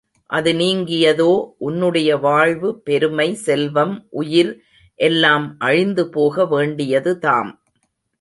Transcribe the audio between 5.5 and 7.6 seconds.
அழிந்து போக வேண்டியதுதாம்.